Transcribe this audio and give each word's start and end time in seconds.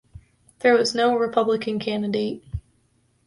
There 0.61 0.73
was 0.73 0.95
no 0.95 1.15
Republican 1.15 1.77
candidate. 1.77 2.43